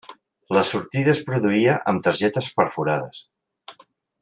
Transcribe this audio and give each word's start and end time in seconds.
La 0.57 0.61
sortida 0.69 1.11
es 1.13 1.21
produïa 1.27 1.77
amb 1.93 2.03
targetes 2.09 2.49
perforades. 2.61 3.21